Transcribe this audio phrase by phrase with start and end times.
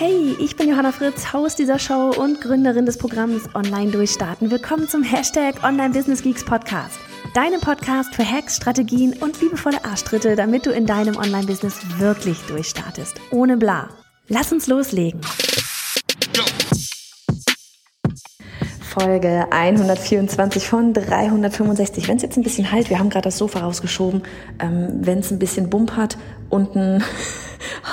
[0.00, 4.48] Hey, ich bin Johanna Fritz, Haus dieser Show und Gründerin des Programms Online Durchstarten.
[4.48, 7.00] Willkommen zum Hashtag Online Business Geeks Podcast.
[7.34, 13.16] Deinem Podcast für Hacks, Strategien und liebevolle Arschtritte, damit du in deinem Online-Business wirklich durchstartest.
[13.32, 13.88] Ohne bla.
[14.28, 15.20] Lass uns loslegen.
[18.80, 22.06] Folge 124 von 365.
[22.06, 24.22] Wenn es jetzt ein bisschen halt, wir haben gerade das Sofa rausgeschoben,
[24.60, 26.16] ähm, wenn es ein bisschen Bump hat,
[26.50, 27.02] unten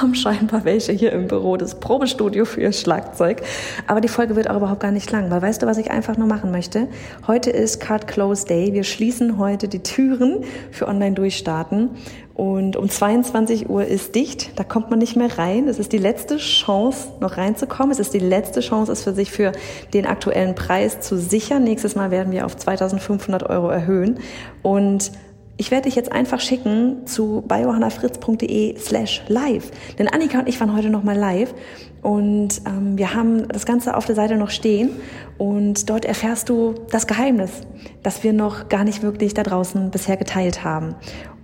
[0.01, 3.41] haben scheinbar welche hier im Büro das Probestudio für ihr Schlagzeug.
[3.87, 6.17] Aber die Folge wird auch überhaupt gar nicht lang, weil weißt du, was ich einfach
[6.17, 6.87] nur machen möchte?
[7.27, 8.73] Heute ist Card Close Day.
[8.73, 11.91] Wir schließen heute die Türen für Online-Durchstarten.
[12.33, 15.69] Und um 22 Uhr ist dicht, da kommt man nicht mehr rein.
[15.69, 17.91] Es ist die letzte Chance, noch reinzukommen.
[17.91, 19.53] Es ist die letzte Chance, es für sich für
[19.93, 21.63] den aktuellen Preis zu sichern.
[21.63, 24.19] Nächstes Mal werden wir auf 2500 Euro erhöhen.
[24.63, 25.11] Und
[25.57, 29.71] ich werde dich jetzt einfach schicken zu biohannafritz.de slash live.
[29.97, 31.53] Denn Annika und ich waren heute nochmal live
[32.01, 34.89] und ähm, wir haben das Ganze auf der Seite noch stehen
[35.37, 37.61] und dort erfährst du das Geheimnis,
[38.03, 40.95] das wir noch gar nicht wirklich da draußen bisher geteilt haben.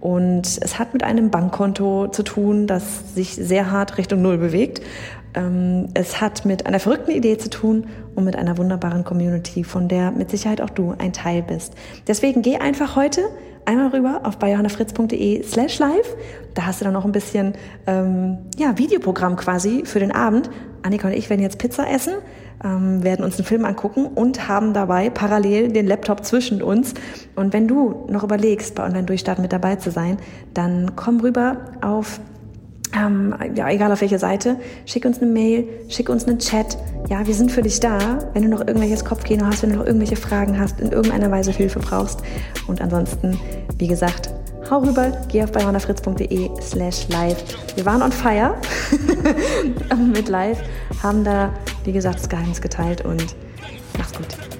[0.02, 4.82] Und es hat mit einem Bankkonto zu tun, das sich sehr hart Richtung Null bewegt.
[5.33, 9.87] Ähm, es hat mit einer verrückten Idee zu tun und mit einer wunderbaren Community, von
[9.87, 11.73] der mit Sicherheit auch du ein Teil bist.
[12.07, 13.21] Deswegen geh einfach heute
[13.65, 16.15] einmal rüber auf bayjohannafritz.de slash live.
[16.53, 17.53] Da hast du dann noch ein bisschen
[17.87, 20.49] ähm, ja, Videoprogramm quasi für den Abend.
[20.83, 22.13] Annika und ich werden jetzt Pizza essen,
[22.63, 26.93] ähm, werden uns einen Film angucken und haben dabei parallel den Laptop zwischen uns.
[27.35, 30.17] Und wenn du noch überlegst, bei Online-Durchstarten mit dabei zu sein,
[30.53, 32.20] dann komm rüber auf
[32.93, 36.77] ähm, ja, egal auf welche Seite, schick uns eine Mail, schick uns einen Chat.
[37.09, 39.85] Ja, wir sind für dich da, wenn du noch irgendwelches Kopfkino hast, wenn du noch
[39.85, 42.21] irgendwelche Fragen hast, in irgendeiner Weise Hilfe brauchst.
[42.67, 43.39] Und ansonsten,
[43.77, 44.29] wie gesagt,
[44.69, 47.43] hau rüber, geh auf bayhonafritz.de slash live.
[47.75, 48.55] Wir waren on fire
[50.13, 50.59] mit live,
[51.02, 51.53] haben da,
[51.83, 53.35] wie gesagt, das Geheimnis geteilt und
[53.97, 54.51] mach's gut.